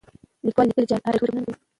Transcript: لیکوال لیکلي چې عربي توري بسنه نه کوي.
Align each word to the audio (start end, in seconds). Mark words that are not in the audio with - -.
لیکوال 0.45 0.67
لیکلي 0.69 0.85
چې 0.89 0.95
عربي 1.05 1.17
توري 1.19 1.31
بسنه 1.33 1.41
نه 1.45 1.45
کوي. 1.45 1.55